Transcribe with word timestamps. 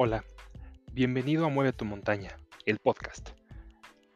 Hola, 0.00 0.22
bienvenido 0.92 1.44
a 1.44 1.48
Mueve 1.48 1.72
tu 1.72 1.84
montaña, 1.84 2.36
el 2.66 2.78
podcast. 2.78 3.30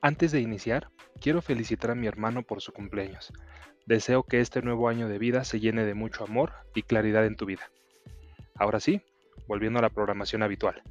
Antes 0.01 0.31
de 0.31 0.41
iniciar, 0.41 0.91
quiero 1.21 1.43
felicitar 1.43 1.91
a 1.91 1.97
mi 1.97 2.07
hermano 2.07 2.45
por 2.45 2.61
su 2.61 2.73
cumpleaños. 2.73 3.33
Deseo 3.85 4.23
que 4.23 4.39
este 4.39 4.63
nuevo 4.63 4.89
año 4.89 5.09
de 5.09 5.19
vida 5.19 5.43
se 5.43 5.59
llene 5.59 5.85
de 5.85 5.95
mucho 5.95 6.23
amor 6.23 6.53
y 6.77 6.85
claridad 6.85 7.27
en 7.27 7.35
tu 7.35 7.47
vida. 7.47 7.69
Ahora 8.55 8.79
sí, 8.79 9.03
volviendo 9.49 9.81
a 9.81 9.83
la 9.83 9.91
programación 9.91 10.45
habitual. 10.45 10.85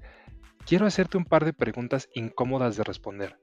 Quiero 0.65 0.85
hacerte 0.85 1.15
un 1.15 1.23
par 1.23 1.45
de 1.45 1.53
preguntas 1.53 2.09
incómodas 2.13 2.75
de 2.75 2.83
responder, 2.83 3.37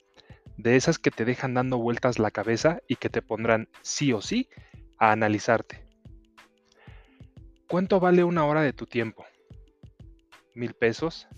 de 0.59 0.77
esas 0.77 0.99
que 0.99 1.11
te 1.11 1.25
dejan 1.25 1.55
dando 1.55 1.79
vueltas 1.79 2.19
la 2.19 2.31
cabeza 2.31 2.81
y 2.89 2.97
que 2.97 3.09
te 3.09 3.23
pondrán 3.23 3.71
sí 3.81 4.13
o 4.13 4.21
sí 4.21 4.51
a 4.99 5.13
analizarte. 5.13 5.83
¿Cuánto 7.67 8.01
vale 8.01 8.23
una 8.23 8.45
hora 8.45 8.61
de 8.61 8.75
tu 8.75 8.85
tiempo? 8.85 9.25
¿Mil 10.59 10.75
pesos? 10.75 11.29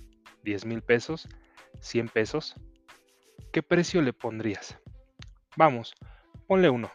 ¿Diez 0.42 0.64
mil 0.64 0.80
pesos? 0.80 1.28
¿Cien 1.82 2.08
pesos? 2.08 2.54
¿Qué 3.52 3.62
precio 3.62 4.00
le 4.00 4.14
pondrías? 4.14 4.78
Vamos, 5.58 5.94
ponle 6.46 6.70
uno. 6.70 6.90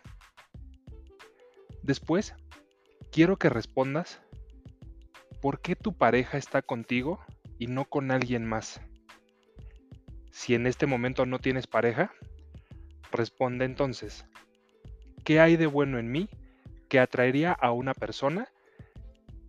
Después, 1.84 2.34
quiero 3.11 3.38
que 3.38 3.49
respondas 3.49 4.21
por 5.39 5.61
qué 5.61 5.75
tu 5.75 5.95
pareja 5.95 6.39
está 6.39 6.63
contigo 6.63 7.23
y 7.59 7.67
no 7.67 7.85
con 7.85 8.09
alguien 8.09 8.43
más. 8.43 8.81
Si 10.31 10.55
en 10.55 10.65
este 10.65 10.87
momento 10.87 11.27
no 11.27 11.37
tienes 11.37 11.67
pareja, 11.67 12.12
responde 13.12 13.65
entonces, 13.65 14.26
¿qué 15.23 15.39
hay 15.39 15.57
de 15.57 15.67
bueno 15.67 15.99
en 15.99 16.12
mí 16.12 16.27
que 16.89 16.98
atraería 16.98 17.51
a 17.51 17.71
una 17.71 17.93
persona? 17.93 18.49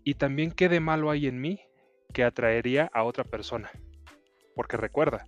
Y 0.05 0.17
también 0.17 0.53
qué 0.53 0.69
de 0.69 0.81
malo 0.81 1.11
hay 1.11 1.27
en 1.27 1.41
mí 1.41 1.63
que 2.17 2.25
atraería 2.25 2.89
a 2.95 3.03
otra 3.03 3.25
persona. 3.25 3.71
Porque 4.55 4.79
recuerda, 4.79 5.27